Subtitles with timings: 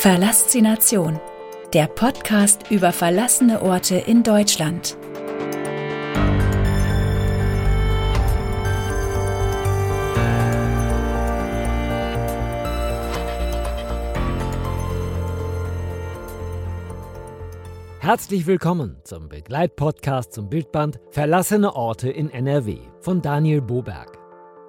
[0.00, 1.20] Verlassination,
[1.74, 4.96] der Podcast über verlassene Orte in Deutschland.
[17.98, 24.16] Herzlich willkommen zum Begleitpodcast zum Bildband Verlassene Orte in NRW von Daniel Boberg.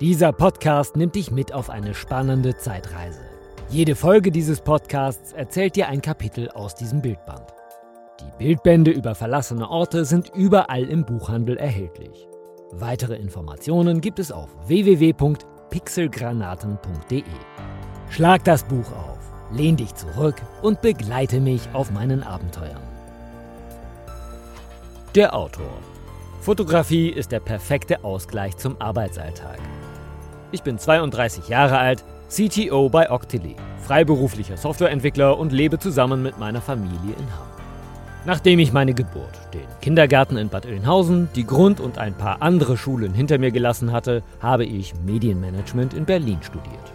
[0.00, 3.35] Dieser Podcast nimmt dich mit auf eine spannende Zeitreise.
[3.68, 7.52] Jede Folge dieses Podcasts erzählt dir ein Kapitel aus diesem Bildband.
[8.20, 12.28] Die Bildbände über verlassene Orte sind überall im Buchhandel erhältlich.
[12.70, 17.24] Weitere Informationen gibt es auf www.pixelgranaten.de.
[18.08, 19.18] Schlag das Buch auf,
[19.50, 22.82] lehn dich zurück und begleite mich auf meinen Abenteuern.
[25.16, 25.80] Der Autor.
[26.40, 29.58] Fotografie ist der perfekte Ausgleich zum Arbeitsalltag.
[30.52, 36.60] Ich bin 32 Jahre alt, CTO bei Octily, freiberuflicher Softwareentwickler und lebe zusammen mit meiner
[36.60, 37.46] Familie in Hamm.
[38.24, 42.76] Nachdem ich meine Geburt, den Kindergarten in Bad Oeynhausen, die Grund- und ein paar andere
[42.76, 46.92] Schulen hinter mir gelassen hatte, habe ich Medienmanagement in Berlin studiert.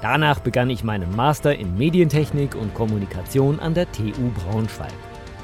[0.00, 4.90] Danach begann ich meinen Master in Medientechnik und Kommunikation an der TU Braunschweig.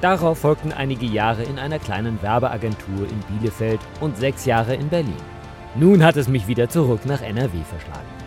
[0.00, 5.14] Darauf folgten einige Jahre in einer kleinen Werbeagentur in Bielefeld und sechs Jahre in Berlin.
[5.77, 8.17] Nun hat es mich wieder zurück nach NRW verschlagen.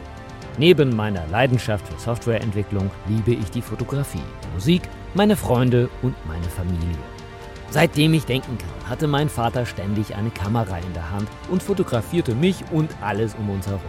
[0.57, 4.81] Neben meiner Leidenschaft für Softwareentwicklung liebe ich die Fotografie, Musik,
[5.13, 6.97] meine Freunde und meine Familie.
[7.69, 12.35] Seitdem ich denken kann, hatte mein Vater ständig eine Kamera in der Hand und fotografierte
[12.35, 13.81] mich und alles um uns herum.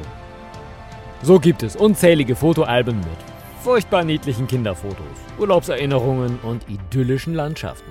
[1.22, 5.06] So gibt es unzählige Fotoalben mit furchtbar niedlichen Kinderfotos,
[5.38, 7.90] Urlaubserinnerungen und idyllischen Landschaften.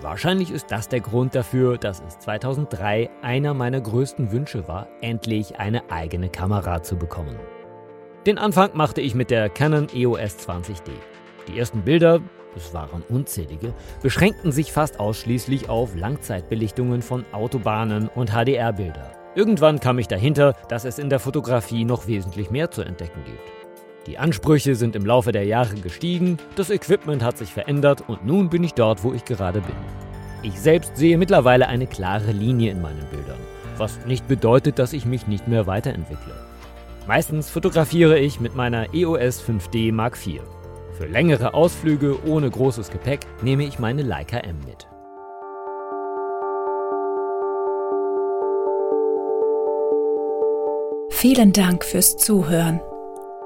[0.00, 5.58] Wahrscheinlich ist das der Grund dafür, dass es 2003 einer meiner größten Wünsche war, endlich
[5.58, 7.36] eine eigene Kamera zu bekommen.
[8.26, 10.92] Den Anfang machte ich mit der Canon EOS 20D.
[11.48, 12.20] Die ersten Bilder,
[12.54, 19.10] es waren unzählige, beschränkten sich fast ausschließlich auf Langzeitbelichtungen von Autobahnen und HDR-Bilder.
[19.34, 24.06] Irgendwann kam ich dahinter, dass es in der Fotografie noch wesentlich mehr zu entdecken gibt.
[24.06, 28.50] Die Ansprüche sind im Laufe der Jahre gestiegen, das Equipment hat sich verändert und nun
[28.50, 29.74] bin ich dort, wo ich gerade bin.
[30.44, 33.40] Ich selbst sehe mittlerweile eine klare Linie in meinen Bildern,
[33.78, 36.51] was nicht bedeutet, dass ich mich nicht mehr weiterentwickle.
[37.06, 40.40] Meistens fotografiere ich mit meiner EOS 5D Mark IV.
[40.96, 44.88] Für längere Ausflüge ohne großes Gepäck nehme ich meine Leica M mit.
[51.10, 52.80] Vielen Dank fürs Zuhören.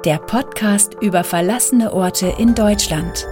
[0.06, 3.26] der Podcast über verlassene Orte in Deutschland.